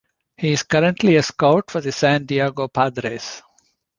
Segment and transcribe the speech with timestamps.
[0.35, 3.43] He is currently a scout for the San Diego Padres.